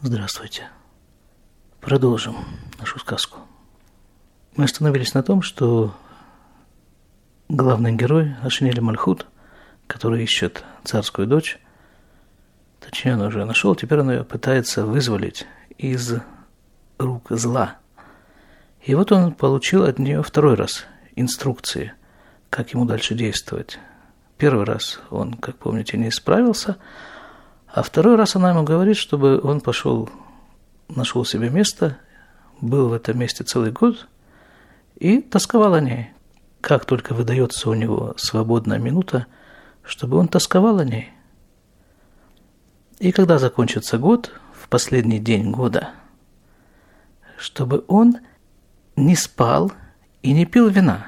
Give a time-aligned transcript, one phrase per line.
[0.00, 0.68] Здравствуйте.
[1.80, 2.36] Продолжим
[2.78, 3.40] нашу сказку.
[4.54, 5.92] Мы остановились на том, что
[7.48, 9.26] главный герой Ашинели Мальхут,
[9.88, 11.58] который ищет царскую дочь,
[12.78, 15.46] точнее, он уже нашел, теперь он ее пытается вызволить
[15.78, 16.14] из
[16.98, 17.78] рук зла.
[18.84, 20.84] И вот он получил от нее второй раз
[21.16, 21.92] инструкции,
[22.50, 23.80] как ему дальше действовать.
[24.36, 26.76] Первый раз он, как помните, не справился,
[27.72, 30.08] а второй раз она ему говорит, чтобы он пошел,
[30.88, 31.98] нашел себе место,
[32.60, 34.08] был в этом месте целый год
[34.96, 36.10] и тосковал о ней.
[36.60, 39.26] Как только выдается у него свободная минута,
[39.82, 41.10] чтобы он тосковал о ней.
[42.98, 45.90] И когда закончится год, в последний день года,
[47.38, 48.18] чтобы он
[48.96, 49.72] не спал
[50.22, 51.06] и не пил вина,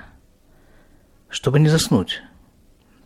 [1.29, 2.23] чтобы не заснуть.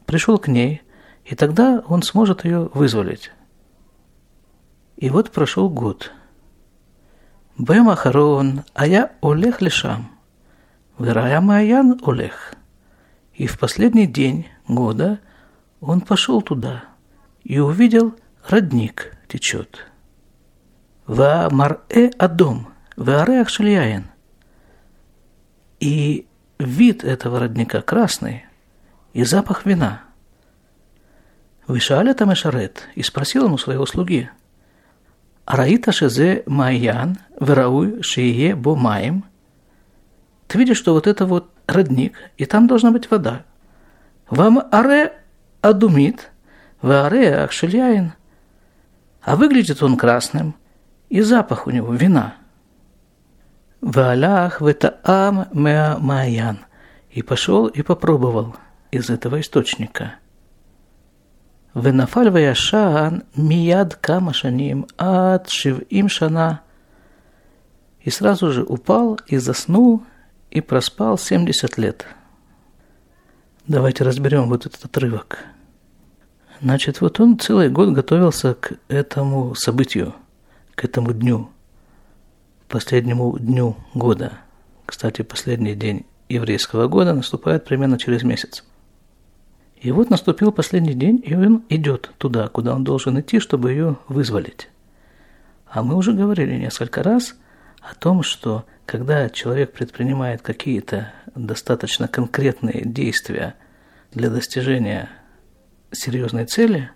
[0.06, 0.82] Пришел к ней,
[1.24, 3.32] и тогда он сможет ее вызволить.
[5.04, 6.12] И вот прошел год.
[7.58, 10.10] Бэм Ахарон, а я Олег Лешам.
[10.96, 12.56] Вырая Маян Олег.
[13.34, 15.20] И в последний день года
[15.82, 16.84] он пошел туда
[17.42, 18.14] и увидел
[18.48, 19.84] родник течет.
[21.06, 24.06] Ва марэ адом, вареах шельяин.
[25.80, 26.26] И
[26.58, 28.46] вид этого родника красный,
[29.12, 30.00] и запах вина.
[31.66, 34.30] Вышаля там Эшарет и спросил ему своего слуги–
[35.46, 39.24] Раита шезе майян, верауй шие бо маем.
[40.48, 43.44] Ты видишь, что вот это вот родник, и там должна быть вода.
[44.30, 45.12] Вам аре
[45.60, 46.30] адумит,
[46.80, 48.14] вы аре ахшельяин.
[49.22, 50.54] А выглядит он красным,
[51.10, 52.34] и запах у него вина.
[53.80, 56.60] Валях в ам меа майян.
[57.10, 58.56] И пошел и попробовал
[58.90, 60.14] из этого источника–
[61.75, 66.57] ונפל וישן מיד כמה שנים עד שבעים шана.
[68.05, 70.03] И сразу же упал и заснул,
[70.51, 72.05] и проспал 70 лет.
[73.67, 75.39] Давайте разберем вот этот отрывок.
[76.61, 80.15] Значит, вот он целый год готовился к этому событию,
[80.75, 81.49] к этому дню,
[82.67, 84.33] последнему дню года.
[84.85, 88.63] Кстати, последний день еврейского года наступает примерно через месяц.
[89.84, 93.98] И вот наступил последний день, и он идет туда, куда он должен идти, чтобы ее
[94.08, 94.70] вызволить.
[95.66, 97.34] А мы уже говорили несколько раз
[97.82, 103.56] о том, что когда человек предпринимает какие-то достаточно конкретные действия
[104.10, 105.10] для достижения
[105.92, 106.90] серьезной цели,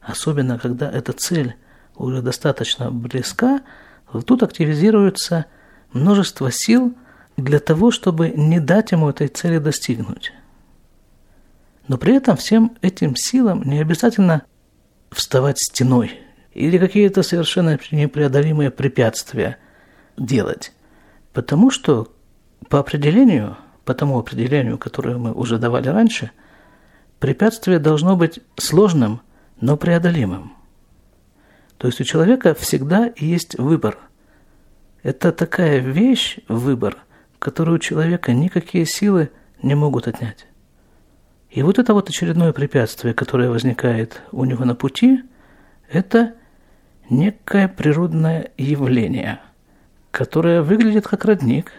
[0.00, 1.56] особенно когда эта цель
[1.96, 3.62] уже достаточно близка,
[4.24, 5.46] тут активизируется
[5.92, 6.94] множество сил
[7.36, 10.32] для того, чтобы не дать ему этой цели достигнуть.
[11.92, 14.44] Но при этом всем этим силам не обязательно
[15.10, 16.20] вставать стеной
[16.54, 19.58] или какие-то совершенно непреодолимые препятствия
[20.16, 20.72] делать.
[21.34, 22.10] Потому что
[22.70, 26.30] по определению, по тому определению, которое мы уже давали раньше,
[27.20, 29.20] препятствие должно быть сложным,
[29.60, 30.54] но преодолимым.
[31.76, 33.98] То есть у человека всегда есть выбор.
[35.02, 36.96] Это такая вещь, выбор,
[37.38, 39.30] которую у человека никакие силы
[39.60, 40.46] не могут отнять.
[41.52, 45.22] И вот это вот очередное препятствие, которое возникает у него на пути,
[45.90, 46.32] это
[47.10, 49.38] некое природное явление,
[50.10, 51.70] которое выглядит как родник,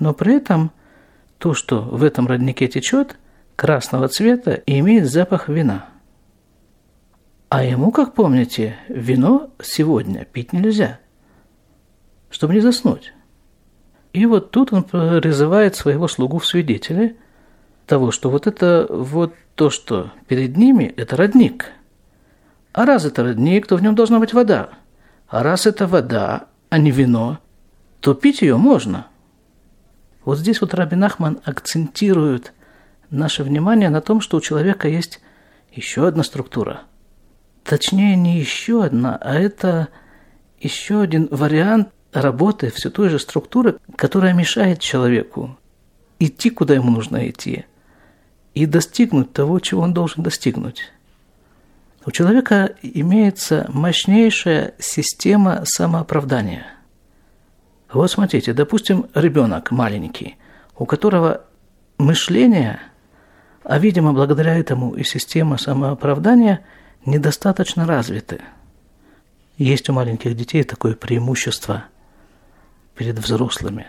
[0.00, 0.72] но при этом
[1.38, 3.16] то, что в этом роднике течет,
[3.54, 5.86] красного цвета и имеет запах вина.
[7.48, 10.98] А ему, как помните, вино сегодня пить нельзя,
[12.28, 13.12] чтобы не заснуть.
[14.12, 17.16] И вот тут он призывает своего слугу в свидетели–
[17.90, 21.72] того, что вот это вот то, что перед ними, это родник.
[22.72, 24.68] А раз это родник, то в нем должна быть вода.
[25.26, 27.40] А раз это вода, а не вино,
[27.98, 29.08] то пить ее можно.
[30.24, 32.52] Вот здесь вот Рабин Ахман акцентирует
[33.10, 35.20] наше внимание на том, что у человека есть
[35.72, 36.82] еще одна структура.
[37.64, 39.88] Точнее, не еще одна, а это
[40.60, 45.58] еще один вариант работы все той же структуры, которая мешает человеку
[46.20, 47.64] идти, куда ему нужно идти–
[48.54, 50.92] и достигнуть того, чего он должен достигнуть.
[52.06, 56.66] У человека имеется мощнейшая система самооправдания.
[57.92, 60.36] Вот смотрите, допустим, ребенок маленький,
[60.76, 61.44] у которого
[61.98, 62.80] мышление,
[63.64, 66.64] а видимо благодаря этому и система самооправдания
[67.04, 68.40] недостаточно развиты.
[69.58, 71.84] Есть у маленьких детей такое преимущество
[72.94, 73.86] перед взрослыми.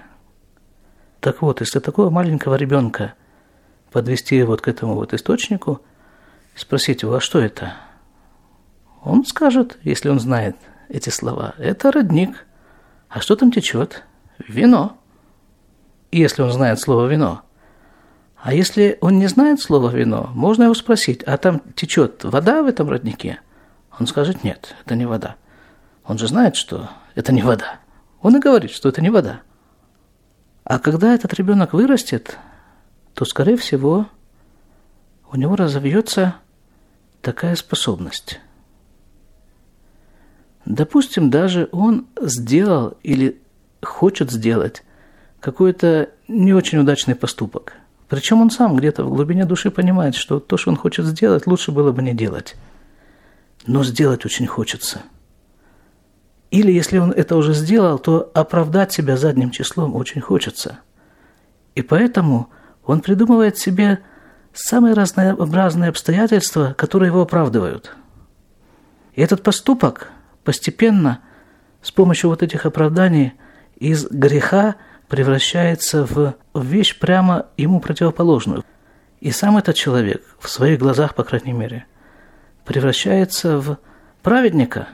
[1.22, 3.14] Так вот, если такого маленького ребенка–
[3.92, 5.82] подвести вот к этому вот источнику,
[6.56, 7.74] спросить его, а что это?
[9.04, 10.56] Он скажет, если он знает
[10.90, 11.56] эти слова.
[11.58, 12.46] Это родник.
[13.10, 14.04] А что там течет?
[14.48, 14.98] Вино.
[16.12, 17.42] Если он знает слово «вино».
[18.44, 22.68] А если он не знает слова «вино», можно его спросить, а там течет вода в
[22.68, 23.40] этом роднике?
[24.00, 25.36] Он скажет, нет, это не вода.
[26.06, 27.80] Он же знает, что это не вода.
[28.22, 29.42] Он и говорит, что это не вода.
[30.64, 32.38] А когда этот ребенок вырастет,
[33.14, 34.08] то, скорее всего,
[35.32, 36.36] у него разовьется
[37.22, 38.40] такая способность.
[40.66, 43.42] Допустим, даже он сделал или
[43.82, 44.84] хочет сделать
[45.40, 47.74] какой-то не очень удачный поступок.
[48.08, 51.72] Причем он сам где-то в глубине души понимает, что то, что он хочет сделать, лучше
[51.72, 52.56] было бы не делать.
[53.66, 55.02] Но сделать очень хочется.
[56.52, 60.80] Или если он это уже сделал, то оправдать себя задним числом очень хочется.
[61.76, 62.50] И поэтому
[62.92, 64.00] он придумывает себе
[64.54, 67.96] самые разнообразные обстоятельства, которые его оправдывают.
[69.14, 70.12] И этот поступок
[70.44, 71.22] постепенно
[71.82, 73.32] с помощью вот этих оправданий
[73.78, 74.76] из греха
[75.08, 78.66] превращается в вещь прямо ему противоположную.
[79.22, 81.86] И сам этот человек, в своих глазах, по крайней мере,
[82.66, 83.78] превращается в
[84.22, 84.90] праведника,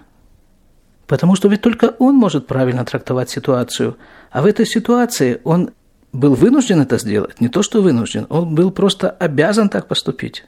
[1.07, 3.97] потому что ведь только он может правильно трактовать ситуацию,
[4.29, 5.71] а в этой ситуации он
[6.13, 10.45] был вынужден это сделать, не то что вынужден, он был просто обязан так поступить.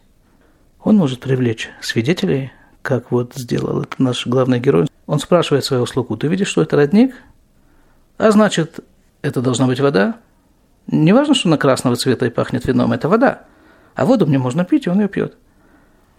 [0.81, 2.51] Он может привлечь свидетелей,
[2.81, 4.87] как вот сделал это наш главный герой.
[5.05, 7.13] Он спрашивает своего слугу, ты видишь, что это родник?
[8.17, 8.79] А значит,
[9.21, 10.17] это должна быть вода?
[10.87, 13.43] Не важно, что она красного цвета и пахнет вином, это вода.
[13.95, 15.37] А воду мне можно пить, и он ее пьет.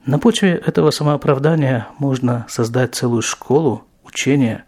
[0.07, 4.65] На почве этого самооправдания можно создать целую школу, учения,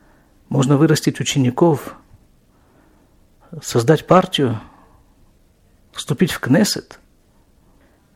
[0.49, 1.97] можно вырастить учеников,
[3.61, 4.61] создать партию,
[5.93, 6.99] вступить в Кнессет,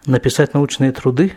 [0.06, 1.34] написать научные труды.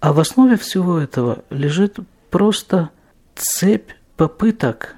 [0.00, 1.98] А в основе всего этого лежит
[2.30, 2.90] просто
[3.34, 4.96] цепь попыток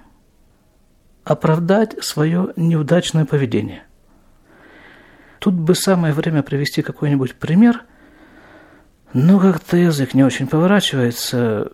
[1.24, 3.84] оправдать свое неудачное поведение.
[5.38, 7.84] Тут бы самое время привести какой-нибудь пример,
[9.12, 11.70] но как-то язык не очень поворачивается,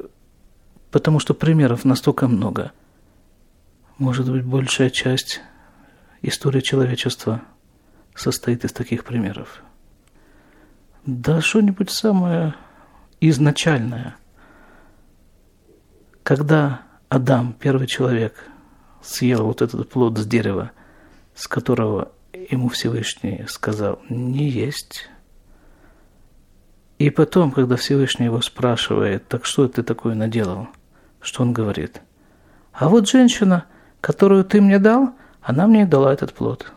[0.90, 2.72] потому что примеров настолько много.
[3.98, 5.40] Может быть, большая часть
[6.28, 7.42] истории человечества
[8.14, 9.62] состоит из таких примеров.
[11.04, 12.54] Да что-нибудь самое
[13.20, 14.16] изначальное.
[16.22, 18.48] Когда Адам, первый человек,
[19.02, 20.72] съел вот этот плод с дерева,
[21.34, 25.08] с которого ему Всевышний сказал не есть.
[26.98, 30.68] И потом, когда Всевышний его спрашивает, так что ты такое наделал,
[31.20, 32.00] что он говорит?
[32.72, 33.66] А вот женщина,
[34.00, 35.14] которую ты мне дал,
[35.46, 36.72] она мне и дала этот плод.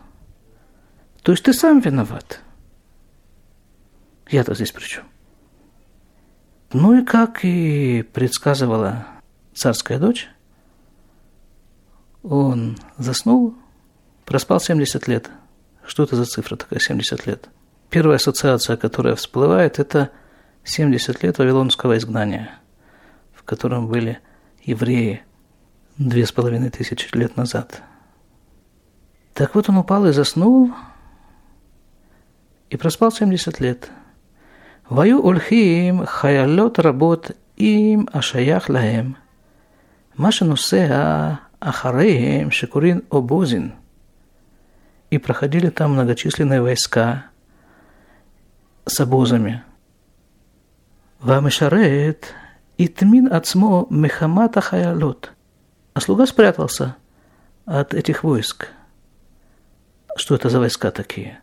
[1.22, 2.40] То есть ты сам виноват.
[4.28, 5.04] Я-то здесь при чем?
[6.72, 9.06] Ну и как и предсказывала
[9.54, 10.28] царская дочь,
[12.22, 13.56] он заснул,
[14.24, 15.28] проспал 70 лет.
[15.84, 17.48] Что это за цифра такая, 70 лет?
[17.88, 20.10] Первая ассоциация, которая всплывает, это
[20.62, 22.60] 70 лет Вавилонского изгнания,
[23.34, 24.20] в котором были
[24.62, 25.24] евреи
[25.98, 27.82] две с половиной тысячи лет назад.
[29.40, 30.70] Так вот он упал и заснул,
[32.68, 33.90] и проспал 70 лет.
[34.86, 39.16] Ваю ульхим хаялот работ им ашаях лаем.
[40.14, 43.72] Маша нусеа Ахареем Шекурин Обозин.
[45.08, 47.24] И проходили там многочисленные войска
[48.84, 49.62] с обозами.
[51.18, 52.34] Вамешарет
[52.76, 55.32] Итмин Ацмо Мехамата Хаялот.
[55.94, 56.96] А слуга спрятался
[57.64, 58.68] от этих войск
[60.30, 61.40] что это за войска такие.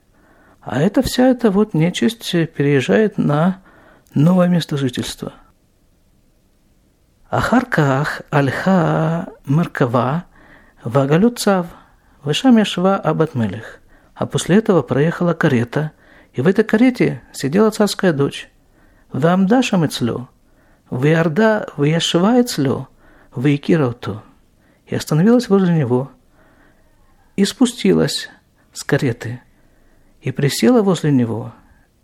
[0.62, 3.62] А это вся эта вот нечисть переезжает на
[4.14, 5.34] новое место жительства.
[7.30, 10.24] Ахарках альха меркава
[10.86, 11.68] вагалюцав
[12.24, 13.82] вышамешва абатмелих.
[14.16, 15.92] А после этого проехала карета,
[16.32, 18.50] и в этой карете сидела царская дочь.
[19.12, 20.30] Вамдаша мецлю,
[20.90, 22.88] виарда вияшва ицлю,
[23.36, 24.24] виекирауту.
[24.86, 26.10] И остановилась возле него.
[27.36, 28.30] И спустилась
[28.78, 29.42] с кареты,
[30.22, 31.54] и присела возле него,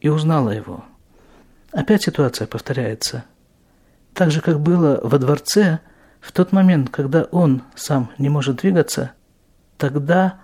[0.01, 0.83] и узнала его.
[1.71, 3.25] Опять ситуация повторяется–
[4.13, 5.79] так же, как было во дворце,
[6.21, 9.11] в тот момент, когда он сам не может двигаться,
[9.77, 10.39] тогда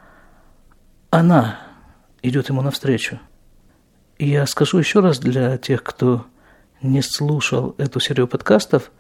[1.10, 1.60] она
[2.22, 3.20] идет ему навстречу.
[4.18, 6.26] И я скажу еще раз для тех, кто
[6.82, 8.92] не слушал эту серию подкастов,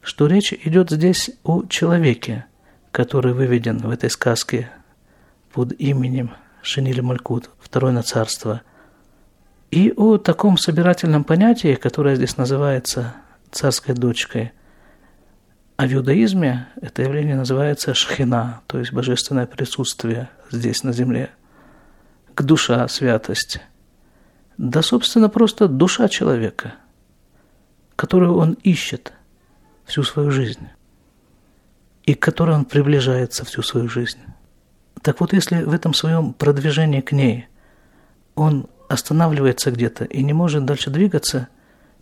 [0.00, 2.46] что речь идет здесь о человеке,
[2.92, 4.70] который выведен в этой сказке
[5.52, 6.32] под именем
[6.68, 8.60] Шенили Малькут, второе на царство,
[9.70, 13.14] и о таком собирательном понятии, которое здесь называется
[13.50, 14.52] царской дочкой.
[15.78, 21.30] А в иудаизме это явление называется шхина, то есть божественное присутствие здесь на земле,
[22.34, 23.62] к душа, святость.
[24.58, 26.74] Да, собственно, просто душа человека,
[27.96, 29.14] которую он ищет
[29.86, 30.68] всю свою жизнь
[32.04, 34.18] и к которой он приближается всю свою жизнь.
[35.02, 37.46] Так вот, если в этом своем продвижении к ней
[38.34, 41.48] он останавливается где-то и не может дальше двигаться,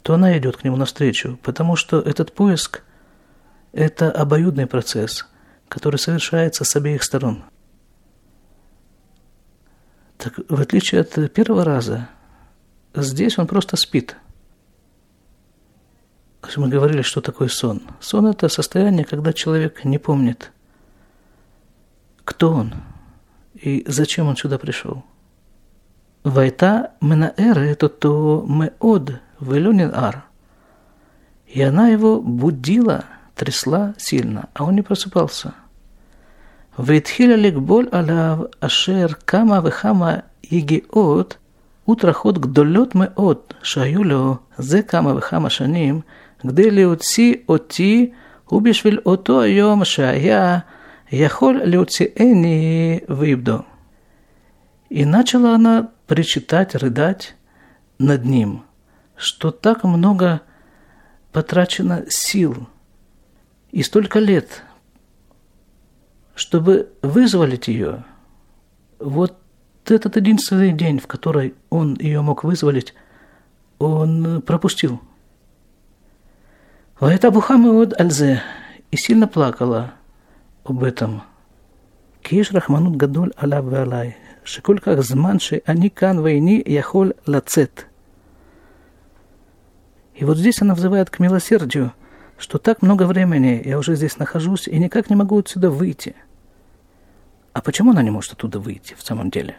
[0.03, 2.83] то она идет к нему навстречу, потому что этот поиск–
[3.73, 5.27] это обоюдный процесс,
[5.69, 7.45] который совершается с обеих сторон.
[10.17, 12.09] Так в отличие от первого раза,
[12.95, 14.17] здесь он просто спит.
[16.57, 17.83] Мы говорили, что такое сон.
[18.01, 20.53] Сон– это состояние, когда человек не помнит,
[22.26, 22.74] кто он
[23.56, 25.12] и зачем он сюда пришел –
[26.26, 30.12] והייתה מנערת אותו מאוד ולא ננער.
[31.54, 33.04] И она его будила,
[33.36, 35.50] трясла сильно, а он не просыпался.
[36.80, 40.16] והתחילה לגבול עליו אשר כמה וכמה
[40.52, 41.38] יגיעות
[41.90, 46.02] וטרחות גדולות מאוד שהיו לו זה כמה וכמה שנים
[46.40, 48.12] כדי להוציא אותי
[48.52, 50.60] ובשביל אותו היום שהיה
[51.11, 53.65] Яхоль Леуциэни Вибдо.
[54.89, 57.37] И начала она причитать, рыдать
[57.99, 58.65] над ним,
[59.17, 60.43] что так много
[61.33, 62.69] потрачено сил
[63.71, 64.63] и столько лет,
[66.35, 68.05] чтобы вызволить ее.
[68.99, 69.39] Вот
[69.85, 72.95] этот единственный день, в который он ее мог вызволить,
[73.79, 75.01] он пропустил.
[76.99, 78.43] Вот Ваэта Бухаммед Альзе
[78.91, 79.95] и сильно плакала–
[80.66, 81.24] об этом.
[82.22, 87.84] Киш Рахманут Гадоль Аля Валай – שכל כך זמן שאני כאן ואיני יכול לצאת.
[90.16, 91.94] И вот здесь она взывает к милосердию,
[92.38, 96.16] что так много времени я уже здесь нахожусь и никак не могу отсюда выйти.
[97.54, 99.56] А почему она не может оттуда выйти в самом деле?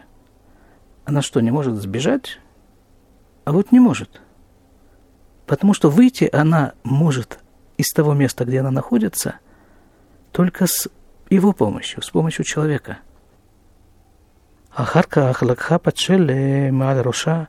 [1.05, 2.39] Она что, не может сбежать?
[3.45, 4.21] А вот не может.
[5.47, 7.39] Потому что выйти она может
[7.77, 9.39] из того места, где она находится,
[10.31, 10.87] только с
[11.29, 13.03] его помощью, с помощью человека –
[14.75, 17.43] אחר כך לקחה פת שלם מעל ראשה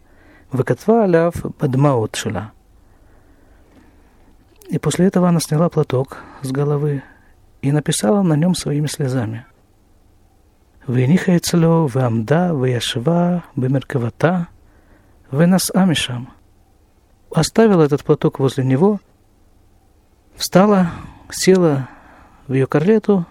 [0.54, 1.30] וכתבה עליו
[1.62, 2.46] בדמעות שלה.
[4.70, 7.02] И после этого она сняла платок с головы
[7.60, 9.42] и написала на нем своими слезами.
[10.88, 14.40] והניחה אצלו ועמדה וישבה במרכבתה
[15.32, 16.24] ונסעה משם.
[17.34, 19.00] Оставила этот платок возле него,
[20.36, 20.90] встала,
[21.30, 21.88] села
[22.46, 23.26] в ее карлету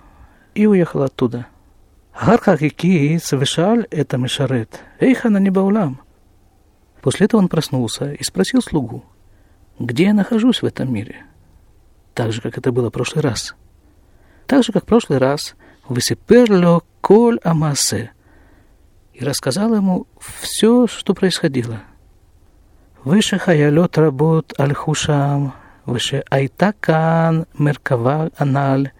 [0.58, 1.46] и уехал оттуда.
[2.20, 6.00] Гарка Кики совершал это Мишарет, Эйха на Баулам.
[7.00, 9.04] После этого он проснулся и спросил слугу,
[9.78, 11.24] где я нахожусь в этом мире,
[12.12, 13.54] так же, как это было в прошлый раз.
[14.48, 15.54] Так же, как в прошлый раз,
[15.88, 18.10] высиперло коль амасе,
[19.14, 20.08] и рассказал ему
[20.40, 21.82] все, что происходило.
[23.04, 25.54] Выше хаялет работ альхушам
[25.88, 28.90] выше айтакан меркава аналь,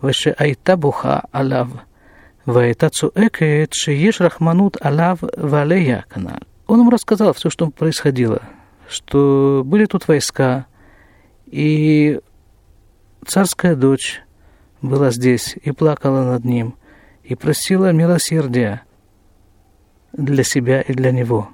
[0.00, 1.84] выше айтабуха алав –
[2.46, 6.38] והייתה צועקת שיש рахманут алав валея канал.
[6.66, 8.42] Он ему рассказал все, что происходило,
[8.88, 10.66] что были тут войска,
[11.46, 12.20] и
[13.26, 14.22] царская дочь
[14.80, 16.74] была здесь и плакала над ним,
[17.22, 18.82] и просила милосердия
[20.12, 21.48] для себя и для него.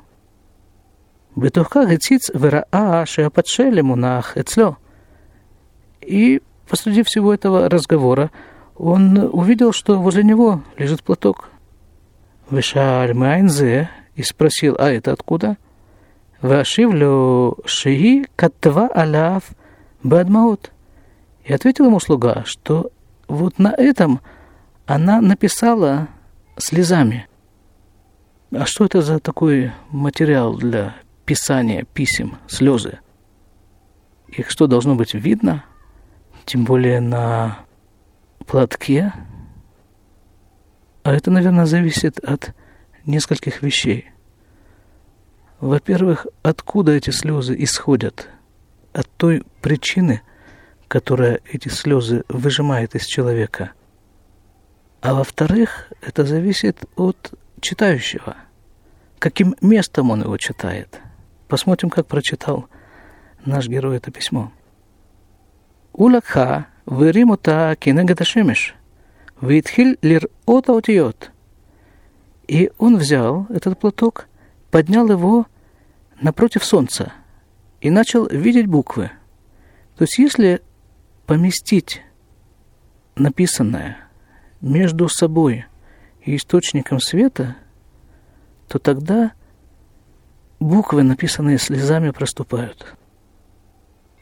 [1.37, 3.45] בתוך הציץ וראה שהפת
[3.83, 4.75] מונח אצלו.
[6.03, 8.32] И посреди всего этого разговора
[8.76, 11.50] он увидел, что возле него лежит платок.
[12.50, 15.58] Вешаль Майнзе и спросил, а это откуда?
[16.42, 19.44] Вашивлю шии катва аляв
[20.04, 20.72] бадмаут.
[21.44, 22.92] И ответил ему слуга, что
[23.28, 24.22] вот на этом
[24.86, 26.08] она написала
[26.58, 27.28] слезами.
[28.52, 30.96] А что это за такой материал для
[31.26, 33.00] писания писем, слезы?
[34.28, 35.64] Их что, должно быть видно?
[36.46, 37.60] Тем более на
[38.46, 39.14] платке,
[41.04, 42.54] а это, наверное, зависит от
[43.06, 44.12] нескольких вещей.
[45.60, 48.30] Во-первых, откуда эти слезы исходят?
[48.94, 50.22] От той причины,
[50.88, 53.72] которая эти слезы выжимает из человека.
[55.02, 58.36] А во-вторых, это зависит от читающего.
[59.20, 61.00] Каким местом он его читает.
[61.48, 62.68] Посмотрим, как прочитал
[63.46, 64.52] наш герой это письмо.
[65.95, 68.75] Улакха והרים אותה כנגד השמש,
[69.43, 71.31] והתחיל לראות האותיות.
[72.49, 74.27] И он взял этот платок,
[74.73, 75.47] поднял его
[76.21, 77.13] напротив солнца
[77.81, 79.11] и начал видеть буквы.
[79.97, 80.61] То есть если
[81.27, 82.03] поместить
[83.15, 83.99] написанное
[84.61, 85.67] между собой
[86.25, 87.57] и источником света,
[88.67, 89.33] то тогда
[90.59, 92.97] буквы, написанные слезами, проступают.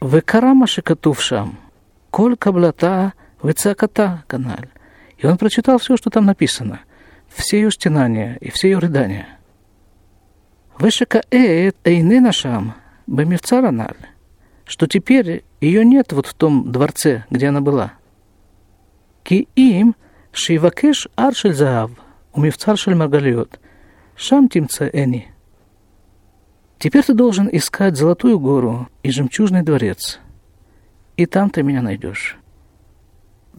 [0.01, 1.59] Векарама шикатувшам,
[2.14, 4.68] коль каблата, вецаката каналь.
[5.18, 6.78] И он прочитал все, что там написано,
[7.28, 9.26] все ее стенания и все ее рыдания.
[10.78, 12.74] Вешека эет эйны нашам,
[13.08, 13.96] бемивцараналь,
[14.64, 17.94] что теперь ее нет вот в том дворце, где она была.
[19.24, 19.96] Ки им
[20.30, 21.90] шивакеш аршель заав,
[22.32, 23.58] умивцар шель маргалиот,
[24.14, 25.32] шам тимца эни.
[26.78, 30.20] Теперь ты должен искать Золотую гору и Жемчужный дворец,
[31.16, 32.36] и там ты меня найдешь.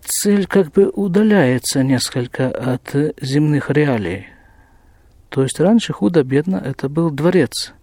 [0.01, 4.27] Цель как бы удаляется несколько от земных реалий.
[5.29, 7.73] То есть раньше худо-бедно это был дворец.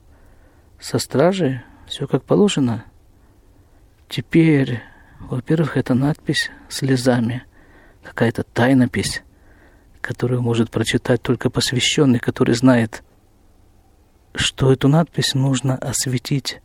[0.81, 2.85] Со стражей все как положено.
[4.09, 4.81] Теперь,
[5.21, 7.45] во-первых, это надпись слезами,
[8.03, 9.23] какая-то тайнопись,
[10.01, 13.03] которую может прочитать только посвященный, который знает,
[14.35, 16.61] что эту надпись нужно осветить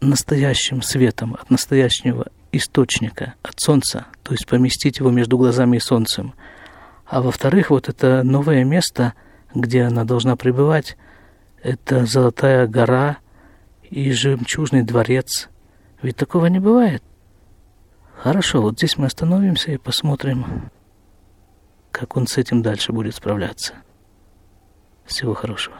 [0.00, 6.34] настоящим светом от настоящего источника, от солнца, то есть поместить его между глазами и солнцем.
[7.06, 9.14] А во-вторых, вот это новое место,
[9.54, 10.96] где она должна пребывать,
[11.62, 13.18] это Золотая гора
[13.82, 15.48] и жемчужный дворец.
[16.02, 17.02] Ведь такого не бывает.
[18.16, 20.70] Хорошо, вот здесь мы остановимся и посмотрим,
[21.90, 23.74] как он с этим дальше будет справляться.
[25.04, 25.76] Всего хорошего.